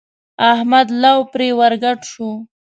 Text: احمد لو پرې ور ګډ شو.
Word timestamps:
احمد 0.51 0.87
لو 1.01 1.17
پرې 1.33 1.49
ور 1.59 1.73
ګډ 1.83 1.99
شو. 2.11 2.29